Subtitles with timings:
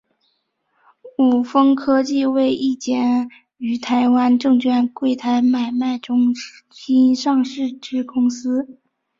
[1.19, 6.33] 伍丰科技为一间于台湾证券柜台买卖中
[6.71, 8.79] 心上市之公司。